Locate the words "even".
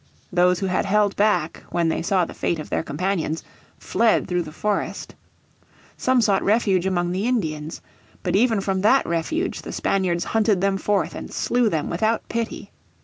8.35-8.61